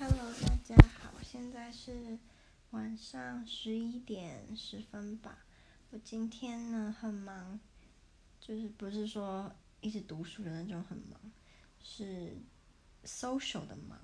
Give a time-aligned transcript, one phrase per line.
[0.00, 2.16] Hello，大家好，现在是
[2.70, 5.44] 晚上十一点十分吧。
[5.90, 7.58] 我今天呢很忙，
[8.38, 11.20] 就是不是说一直读书的那种很忙，
[11.82, 12.36] 是
[13.04, 13.98] social 的忙。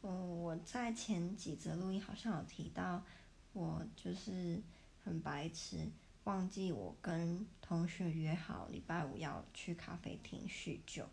[0.00, 3.04] 嗯，我在前几则录音好像有提到，
[3.52, 4.62] 我就是
[5.04, 5.90] 很白痴，
[6.24, 11.06] 忘记我跟同学约好礼拜五要去咖啡厅叙旧。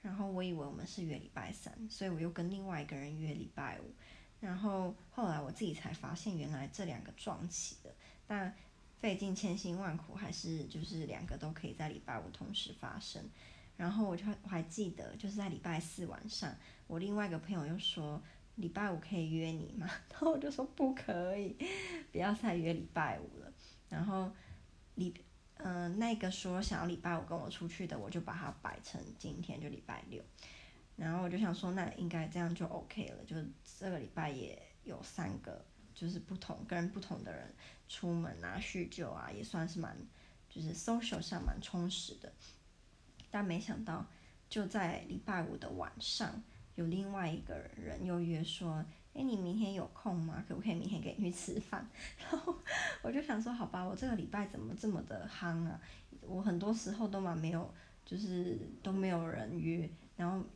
[0.00, 3.92] 然后我以为我们是约礼拜三，所以我又跟另外一个人约礼拜五。
[4.40, 7.92] 然后后来我自己才发现，原来这两个撞起的。
[8.26, 8.54] 但
[9.00, 13.22] 费尽千辛万苦，还是就是两个都可以在礼拜五同时发生。
[13.76, 16.54] 然后我就我还记得，就是在礼拜四晚上，
[16.86, 18.22] 我另外一个朋友又说
[18.54, 19.90] 礼拜五可以约你吗？
[20.10, 21.56] 然后我就说不可以，
[22.12, 23.52] 不要再约礼拜五了。
[23.88, 24.30] 然后
[24.94, 25.12] 礼。
[25.58, 30.22] 嗯、那个说想要礼拜五跟我出去的，我就把它摆成今天就礼拜六，
[30.96, 33.36] 然后我就想说，那应该这样就 OK 了，就
[33.78, 37.52] 这个礼拜也有三个，就是不同跟不同的人
[37.88, 39.96] 出门啊叙旧啊，也算是蛮
[40.48, 42.32] 就是 social 上蛮充实的。
[43.30, 44.06] 但没想到
[44.48, 46.42] 就在礼拜五的晚上，
[46.78, 48.84] 有另外一个人又约说。
[49.14, 50.44] 哎，你明天有空吗？
[50.46, 51.84] 可不可以明天跟你去吃饭？
[52.30, 52.54] 然后
[53.02, 55.80] 我就想说，好吧，我这个礼拜怎么这么的夯啊？
[56.20, 57.68] 我很多时候都嘛没有，
[58.04, 60.46] 就是都没有人约，然后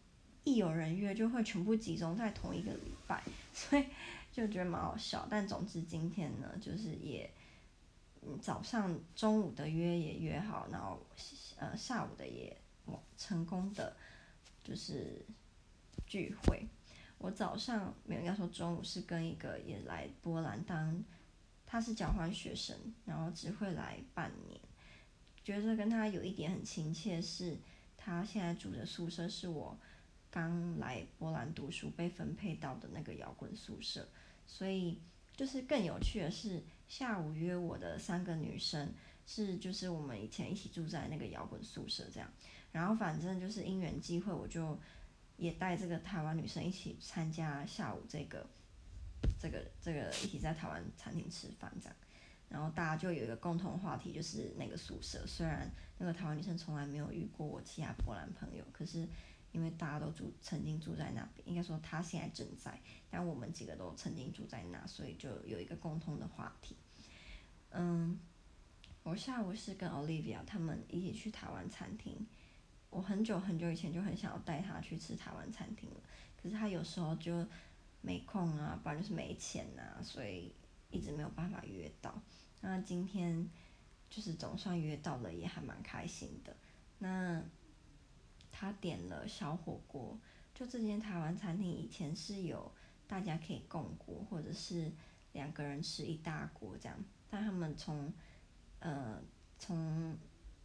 [0.45, 3.21] 一有人约就会全部集中在同一个礼拜，
[3.53, 3.85] 所以
[4.31, 5.27] 就觉得蛮好笑。
[5.29, 7.29] 但总之今天呢，就是也，
[8.41, 11.05] 早上中午的约也约好，然后
[11.57, 12.57] 呃下午的也
[13.17, 13.97] 成功的
[14.63, 15.27] 就是
[16.13, 16.67] 聚会。
[17.17, 21.03] 我早上没有，应该说中午是跟一个也来波兰当，
[21.65, 24.61] 他是交换学生，然后只会来半年，
[25.43, 27.57] 觉得跟他有一点很亲切，是
[27.97, 29.79] 他现在住的宿舍是我
[30.31, 34.07] 刚来波兰读书被分配到的那个摇滚宿舍，
[34.47, 35.01] 所以
[35.35, 38.93] 就是更有趣的是，下午约我的三个女生
[39.25, 42.31] 是就是我们以前一起住在那个摇滚宿舍这样，
[42.71, 44.79] 然后反正就是因缘际会我就。
[45.37, 48.47] 也带这个台湾女生一起参加下午这个，
[49.41, 51.97] 这个这个一起在台湾餐厅吃饭这样，
[52.49, 55.27] 然后大家就有一个共同话题，就是那个宿舍。
[55.27, 59.09] 虽然那个台湾女生从来没有遇过我其他波兰朋友，可是
[59.53, 66.77] 因为大家都住曾经住在那边，应该说她现在正在，但我们几个都曾经住在那，所以就有一个共同的话题。
[67.71, 68.19] 嗯，
[69.03, 72.27] 我下午是跟 Olivia 他们一起去台湾餐厅。
[72.93, 76.01] 我很久很久以前就很想要带他去吃台湾餐厅了，
[76.37, 77.45] 可是他有时候就
[78.03, 80.55] 没空啊，不然就是没钱啊，所以
[80.91, 82.21] 一直没有办法约到。
[82.61, 83.49] 那今天
[84.11, 86.55] 就是总算约到了，也还蛮开心的。
[86.99, 87.43] 那
[88.51, 90.21] 他点了小火锅，
[90.55, 92.71] 就这间台湾餐厅以前是有
[93.09, 94.93] 大家可以共锅，或者是
[95.33, 96.99] 两个人吃一大锅这样，
[97.31, 98.13] 但他们从
[98.81, 99.19] 呃
[99.59, 100.15] 从。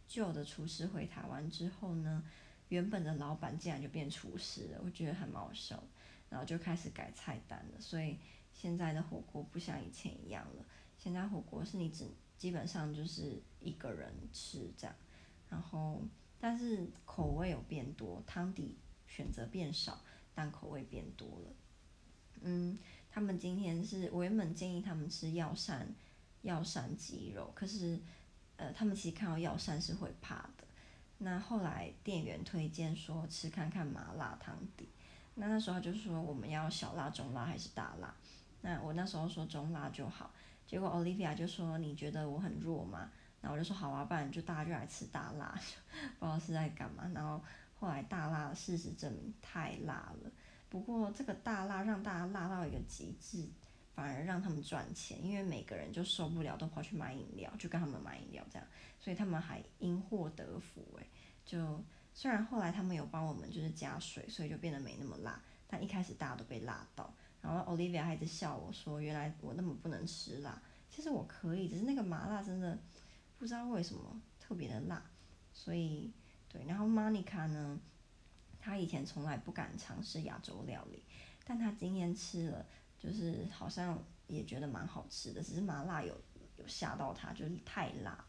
[0.08, 2.24] 旧的厨师回台湾之后呢，
[2.70, 5.80] 原本的老板竟然就变厨师了，我觉得还蛮好笑。
[6.30, 8.18] 然后就开始改菜单了，所以
[8.52, 10.64] 现在的火锅不像以前一样了。
[10.98, 14.94] 现在火锅是你只基本上就是一个人吃这样，
[15.48, 16.02] 然后
[16.38, 18.76] 但是口味有变多，汤底
[19.06, 20.02] 选择变少，
[20.34, 21.52] 但口味变多了。
[22.42, 22.78] 嗯，
[23.10, 25.94] 他们今天是我原本建议他们吃药膳
[26.42, 27.98] 药膳鸡肉，可是。
[28.58, 30.64] 呃，他们其实看到药膳是会怕的。
[31.16, 34.88] 那后来店员推荐说吃看看麻辣汤底。
[35.34, 38.14] 那那时候就说我们要小辣、中辣还是大辣？
[38.60, 40.30] 那我那时候说中辣就好。
[40.66, 43.10] 结果 Olivia 就说你觉得我很弱吗？
[43.40, 45.58] 那我就说好啊，不然就大家就来吃大辣，
[46.18, 47.08] 不知道是在干嘛。
[47.14, 47.42] 然后
[47.78, 50.30] 后来大辣事实证明太辣了。
[50.68, 53.48] 不过这个大辣让大家辣到一个极致。
[53.98, 58.64] 反而让他们赚钱，因为每个人就受不了，都跑去买饮料，就跟他们买饮料这样，
[59.00, 61.06] 所以他们还因祸得福诶。
[61.44, 61.82] 就
[62.14, 67.12] 虽然后来他们有帮我们就是加水，所以就变得没那么辣，但一开始大家都被辣到。
[67.42, 72.78] 然后 Olivia 还一直笑我说，原来我那么不能吃辣，其实我可以，只是那个麻辣真的
[73.36, 75.02] 不知道为什么特别的辣。
[75.52, 76.12] 所以
[76.48, 77.76] 对，然后 Monica 呢，
[78.60, 81.02] 她以前从来不敢尝试亚洲料理，
[81.44, 82.64] 但她今天吃了。
[82.98, 86.12] 就是好像也觉得蛮好吃的，只是麻辣有
[86.56, 88.24] 有吓到他，就是太辣。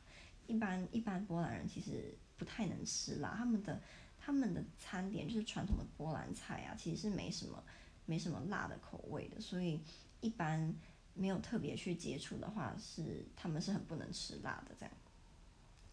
[0.45, 3.81] 一般一般波兰人其实不太能吃辣，他们的
[4.19, 7.63] 他们的餐点就是传统的波兰菜啊，其实是没什么
[8.05, 9.81] 没什么辣的口味的，所以
[10.21, 10.73] 一般
[11.13, 14.95] 没有特别去接触的话，是他们是很不能吃辣的这样。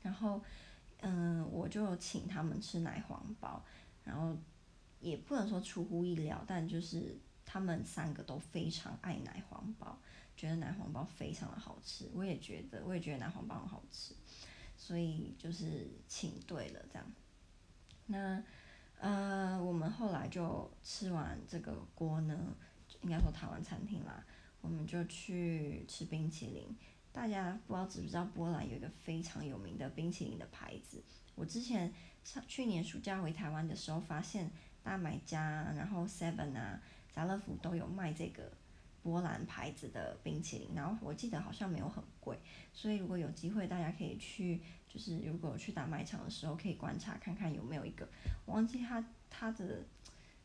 [0.02, 0.43] 然后
[1.00, 3.64] 嗯，我就请他们吃奶黄包，
[4.05, 4.37] 然后
[5.00, 7.19] 也不能说出乎意料，但就是。
[7.47, 9.97] 他们三个都非常爱奶黄包，
[10.37, 12.11] 觉得奶黄包非常的好吃。
[12.13, 14.15] 我也觉得，我也觉得奶黄包很好吃，
[14.77, 17.07] 所以就是请对了这样。
[18.07, 18.43] 那
[18.99, 22.37] 呃，我们后来就吃完这个锅呢，
[23.03, 24.25] 应该说台湾餐厅啦，
[24.61, 26.77] 我们就去吃冰淇淋。
[27.13, 31.03] 大家不知道知不知道波兰有一个非常有名的冰淇淋的牌子？
[31.37, 31.95] 我之前
[32.25, 34.51] 上去年暑假回台湾的时候，发现
[34.83, 36.83] 大买家，然后 Seven 啊。
[37.23, 38.53] 家乐福都有卖这个
[39.03, 42.39] 波兰牌子的冰淇淋，然后我记得好像没有很贵，
[42.73, 48.09] 所以如果有机会，大家可以去，就是如果去大卖场的时候，可以观察看看有没有一个，
[48.45, 49.85] 我忘记它它的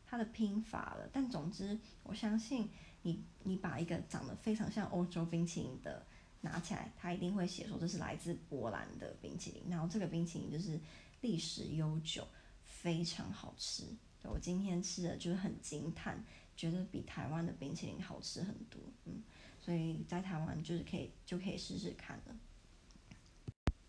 [0.06, 2.70] 它的拼法了，但总之我相信
[3.02, 6.06] 你你把一个长得非常像欧洲冰淇淋的
[6.40, 10.80] 拿起来，它一定会写说这是来自波兰的冰淇淋，然后这个冰淇淋就是
[11.20, 12.26] 历史悠久，
[12.64, 13.84] 非常好吃，
[14.22, 16.24] 我今天吃的就是很惊叹。
[16.56, 19.22] 觉得比台湾的冰淇淋好吃很多，嗯，
[19.60, 22.36] 所以在台湾就是可以就可以试试看了。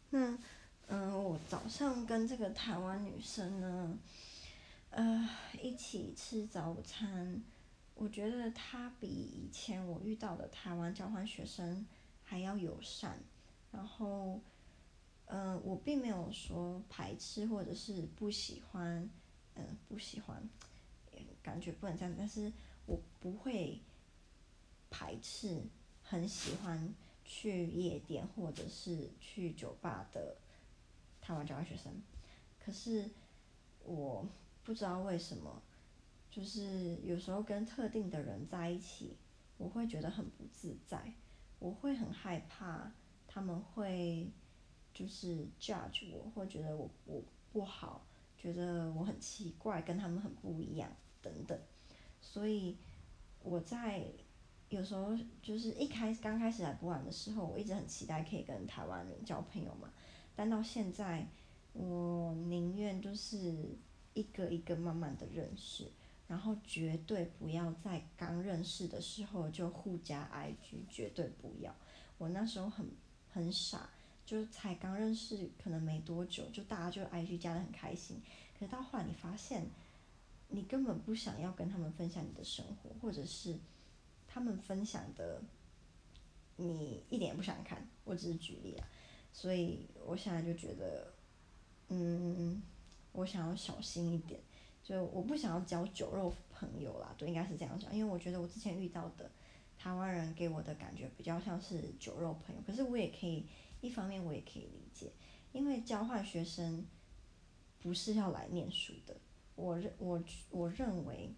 [0.09, 0.37] 那，
[0.87, 3.97] 嗯、我早上跟这个台湾女生呢，
[4.89, 5.29] 呃，
[5.61, 7.43] 一起吃早餐，
[7.95, 11.85] 我觉得她比以前我遇到的台湾交换学生
[12.23, 13.17] 还要友善。
[13.71, 14.39] 然后，
[15.25, 19.09] 嗯、我并没有说排斥或者是不喜欢，
[19.55, 20.47] 嗯、不喜欢。
[21.43, 22.51] 感觉不能这样，但是
[22.85, 23.79] 我不会
[24.89, 25.61] 排斥
[26.01, 26.93] 很喜欢
[27.25, 30.37] 去夜店或者是去酒吧的
[31.21, 31.91] 台湾交换学生。
[32.63, 33.09] 可是
[33.83, 34.25] 我
[34.63, 35.61] 不知道为什么，
[36.31, 39.17] 就是有时候跟特定的人在一起，
[39.57, 41.13] 我会觉得很不自在，
[41.59, 42.91] 我会很害怕
[43.27, 44.31] 他们会
[44.93, 48.05] 就是 judge 我，会觉得我我不好，
[48.37, 50.89] 觉得我很奇怪，跟他们很不一样。
[51.23, 51.57] 等等，
[52.21, 52.77] 所以
[53.41, 54.03] 我在
[54.69, 59.91] 有时候就是一开刚开始来波兰的时候，我一直很期待可以跟台湾人交朋友嘛。
[60.35, 61.27] 但到现在，
[61.73, 63.77] 我宁愿就是
[64.13, 65.89] 一个一个慢慢的认识，
[66.27, 71.73] 然后绝对不要在刚认识的时候就互加 IG，绝对不要。
[72.17, 72.87] 我那时候很
[73.31, 73.89] 很傻，
[74.25, 78.21] 就才刚认识，可能没多久，就大家就 IG 加得很开心。
[78.59, 79.67] 可是到后来你发现。
[80.55, 83.57] 你根本不想要跟他们分享你的生活，或者是
[84.27, 85.41] 他们分享的，
[86.57, 87.89] 你一点也不想看。
[88.03, 88.87] 我只是举例啊，
[89.31, 91.11] 所以我现在就觉得，
[91.87, 92.61] 嗯，
[93.13, 94.39] 我想要小心一点，
[94.83, 97.91] 就我不想要交酒肉朋友啦，对，应该是这样讲。
[97.91, 99.31] 因为我觉得我之前遇到的
[99.75, 103.47] 台湾人给我的感觉比较像是酒肉朋友，可是我也可以，
[103.81, 105.11] 一方面我也可以理解，
[105.51, 106.85] 因为交换学生
[107.79, 109.17] 不是要来念书的。
[109.55, 111.31] 我认我我认为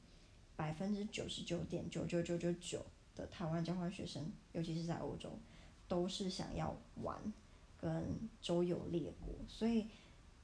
[0.56, 2.86] 百分之九十九点九九九九九
[3.16, 5.30] 的台湾交换学生，尤其是在欧洲，
[5.88, 7.34] 都是想要玩
[7.78, 9.88] 跟周游列国，所以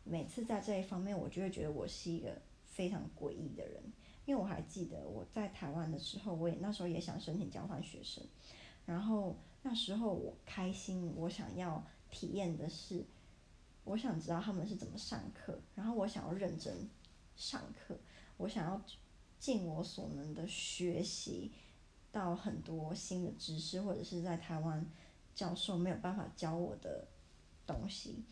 [0.03, 3.81] 每次在这一方面，我就会觉得我是一个非常诡异的人。
[4.25, 8.23] 因为我还记得我在台湾的时候，我也那时候也想申请交换学生，
[8.85, 13.03] 然后那时候我开心，我想要体验的是，
[13.83, 16.87] 我想知道他们是怎么上课，然后我想要认真。
[17.41, 17.97] 上课，
[18.37, 18.79] 我想要
[19.39, 21.51] 尽我所能的学习
[22.11, 24.85] 到很多新的知识，或者是在台湾
[25.33, 27.07] 教授没有办法教我的
[27.65, 28.23] 东西。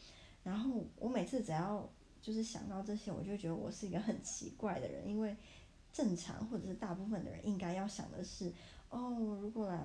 [0.43, 1.91] 然后我每次只要
[2.21, 5.35] 就是想到这些，我就觉得我是一个很奇怪的人，因为
[5.91, 8.53] 正常或者是大部分的人应该要想的是，
[8.91, 9.83] 哦，如果来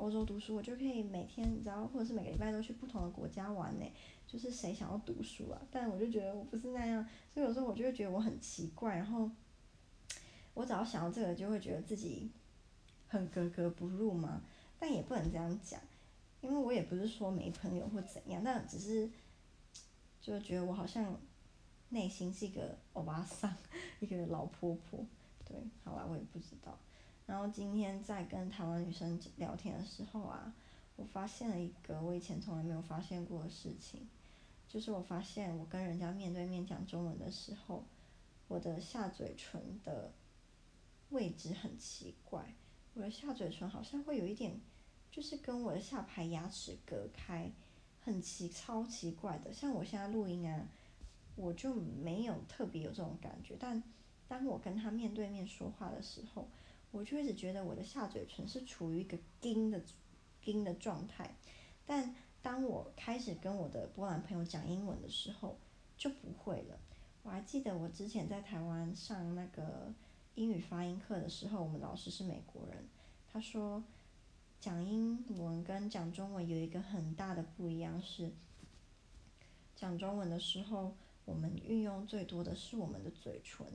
[0.00, 3.84] 欧洲读书，我就可以每天你知道，或者是每个礼拜都去不同的国家玩呢。
[4.26, 5.60] 就是谁想要读书啊？
[5.70, 8.96] 但我就觉得我不是那样，所以有时候我就会觉得我很奇怪。
[8.96, 9.30] 然后
[10.54, 12.30] 我只要想到这个，就会觉得自己
[13.08, 14.40] 很格格不入嘛。
[14.78, 15.78] 但也不能这样讲，
[16.40, 19.10] 因为我也不是说没朋友或怎样，但只是
[20.20, 21.20] 就觉得我好像
[21.90, 23.52] 内心是一个欧巴桑，
[24.00, 25.04] 一个老婆婆。
[25.44, 26.78] 对，好吧，我也不知道。
[27.30, 30.52] 然后今天在跟台湾女生聊天的时候啊，
[30.96, 34.04] 我发现了一个我以前从来没有发现过的事情。
[34.66, 37.84] 就是我发现，我跟人家面对面讲中文的时候，
[38.48, 40.12] 我的下嘴唇的
[41.10, 42.52] 位置很奇怪，
[42.94, 44.60] 我的下嘴唇好像会有一点，
[45.12, 47.48] 就是跟我的下排牙齿隔开，
[48.00, 49.52] 很奇超奇怪的。
[49.52, 50.66] 像我现在录音啊，
[51.36, 53.80] 我就没有特别有这种感觉，但
[54.26, 56.48] 当我跟他面对面说话的时候，
[56.90, 59.82] 我就一直觉得我的下嘴唇是处于一个紧的
[60.42, 61.36] 紧的状态，
[61.86, 62.14] 但。
[62.42, 65.58] 当我开始跟我的波兰朋友讲英文的时候，
[65.98, 66.78] 就不会了。
[67.22, 69.92] 我还记得我之前在台湾上那个
[70.36, 72.88] 英语发音课的时候，我们老师是美国人，
[73.30, 73.84] 他说
[74.58, 78.32] 讲英文跟讲中文有一个很大的不一样是，
[79.76, 83.66] 讲中文的时候，我们运用最多的是我们的嘴唇，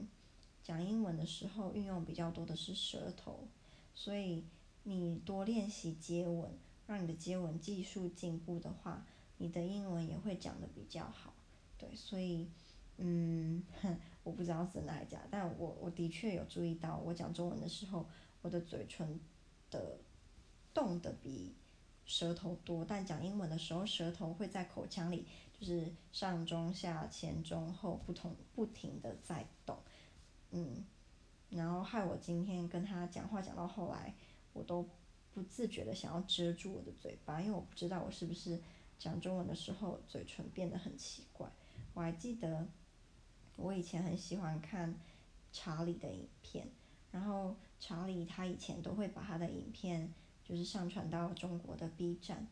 [0.66, 3.48] 讲英文的时候运用比较多的是舌头，
[3.94, 4.44] 所以
[4.82, 6.50] 你多练习接吻，
[6.88, 9.06] 让你的接吻技术进步的话，
[9.38, 11.36] 你的英文也会讲得比较好。
[11.78, 12.50] 对，所以，
[12.98, 18.04] 嗯，哼，我不知道是真的还是假，但我我的确有注意到，我讲中文的时候，
[18.42, 19.20] 我的嘴唇
[19.70, 20.00] 的
[20.74, 21.54] 动的比
[22.08, 25.28] 舌头多，但讲英文的时候，舌头会在口腔里，
[25.60, 29.78] 就是上中下前中后不同不停的在动，
[30.52, 30.86] 嗯，
[31.50, 34.14] 然后害我今天跟他讲话讲到后来，
[34.54, 34.88] 我都
[35.34, 38.60] 不自觉的想要遮住我的嘴巴，因为我不知道我是不是
[38.98, 41.50] 讲中文的时候嘴唇变得很奇怪。
[41.94, 42.68] 我还记得，
[43.56, 44.96] 我以前很喜欢看
[45.52, 46.70] 查理的影片，
[47.12, 52.48] 然后查理他以前都会把他的影片就是上传到中国的 B 站，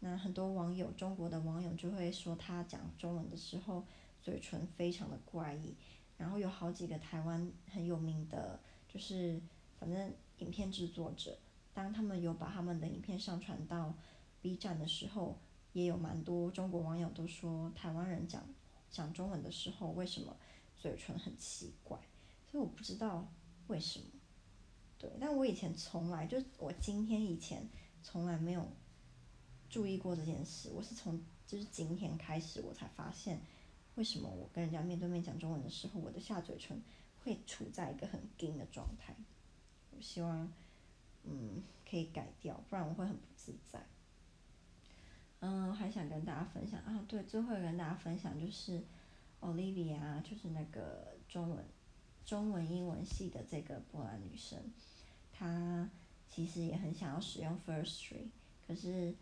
[0.00, 3.84] 那很多网友，中国的网友就会说他讲中文的时候
[4.22, 5.74] 嘴唇非常的怪异，
[6.16, 9.40] 然后有好几个台湾很有名的，就是
[9.78, 11.38] 反正影片制作者，
[11.74, 13.94] 当他们有把他们的影片上传到
[14.40, 15.38] B 站的时候，
[15.72, 18.42] 也有蛮多中国网友都说台湾人讲。
[18.88, 20.34] 讲中文的时候，为什么
[20.78, 21.98] 嘴唇很奇怪？
[22.50, 23.30] 所以我不知道
[23.66, 24.06] 为什么。
[24.96, 27.68] 对，但我以前从来就，我今天以前
[28.02, 28.66] 从来没有
[29.68, 30.70] 注意过这件事。
[30.72, 33.40] 我是从就是今天开始，我才发现
[33.96, 36.80] 为什么我跟人家面对面讲中文的时候，我的下嘴唇
[37.24, 39.14] 会处在一个很紧的状态。
[39.90, 40.50] 我希望
[41.24, 43.84] 嗯可以改掉，不然我会很不自在。
[45.40, 48.82] 嗯，还想跟大家分享啊，对，最后跟大家分享就是
[49.40, 51.64] Olivia，就是那个中文、
[52.24, 54.58] 中文英文系的这个波兰女生，
[55.32, 55.88] 她
[56.28, 58.28] 其实也很想要使用 Firstory，
[58.66, 59.14] 可是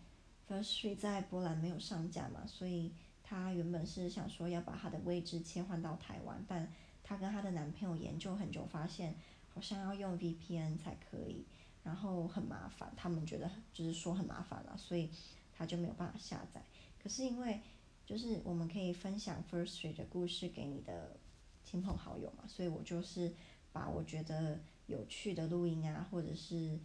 [0.49, 2.93] Firstory 在波兰没有上架嘛，所以
[3.25, 9.17] 她原本是想说要把她的位置切换到台湾，但她跟她的男朋友研究很久，发现
[9.49, 11.45] 好像要用 VPN 才可以，
[11.83, 15.11] 然后很麻烦，他们觉得就是说很麻烦了，所以。
[15.57, 16.61] 他就没有办法下载，
[17.01, 17.61] 可是因为
[18.05, 21.17] 就是我们可以分享 Firstory 的故事给你的
[21.65, 23.33] 亲朋好友嘛，所以我就是
[23.73, 26.77] 把我觉得有趣的录音啊，或者是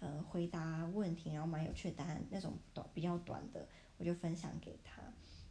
[0.00, 5.00] 呃回答问题，然后蛮有趣的答案那种短比较短的，我就分享给他。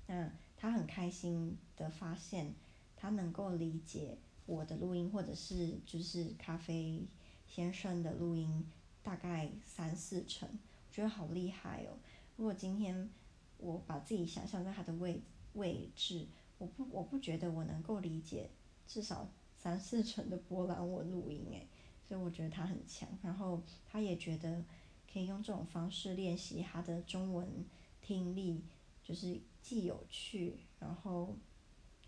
[0.07, 2.53] 那他很开心的发现，
[2.95, 7.05] 他能够理解我的录音，或者是就是咖啡
[7.47, 8.65] 先生的录音，
[9.01, 11.97] 大概三四成，我觉得好厉害哦。
[12.35, 13.09] 如果今天
[13.57, 15.21] 我把自己想象在他的位
[15.53, 18.49] 位置，我不我不觉得我能够理解
[18.85, 21.67] 至少三四成的波兰文录音诶，
[22.07, 23.07] 所以我觉得他很强。
[23.21, 24.63] 然后他也觉得
[25.11, 27.65] 可以用这种方式练习他的中文
[28.01, 28.63] 听力，
[29.01, 31.35] 就是既有趣，然后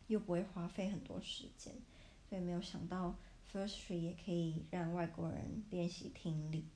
[0.05, 1.73] 又不会花费很多时间。
[2.29, 3.15] 所以没有想到
[3.51, 6.67] ，first three 也可以让外国人练习听力。